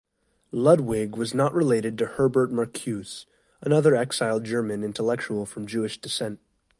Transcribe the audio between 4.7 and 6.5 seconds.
intellectual from Jewish descent.